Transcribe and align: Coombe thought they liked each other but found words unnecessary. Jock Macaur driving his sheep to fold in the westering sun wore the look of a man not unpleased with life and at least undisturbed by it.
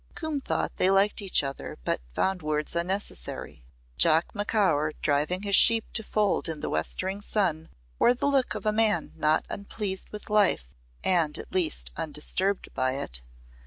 Coombe 0.15 0.39
thought 0.39 0.77
they 0.77 0.89
liked 0.89 1.21
each 1.21 1.43
other 1.43 1.77
but 1.85 2.01
found 2.15 2.41
words 2.41 2.75
unnecessary. 2.75 3.63
Jock 3.99 4.33
Macaur 4.33 4.93
driving 5.03 5.43
his 5.43 5.55
sheep 5.55 5.85
to 5.93 6.01
fold 6.01 6.49
in 6.49 6.59
the 6.59 6.71
westering 6.71 7.21
sun 7.21 7.69
wore 7.99 8.15
the 8.15 8.25
look 8.25 8.55
of 8.55 8.65
a 8.65 8.71
man 8.71 9.11
not 9.15 9.45
unpleased 9.47 10.09
with 10.11 10.27
life 10.31 10.67
and 11.03 11.37
at 11.37 11.53
least 11.53 11.91
undisturbed 11.97 12.69
by 12.73 12.93
it. 12.93 13.21